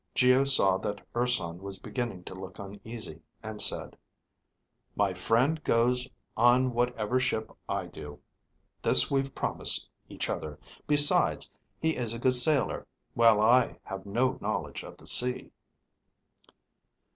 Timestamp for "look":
2.33-2.57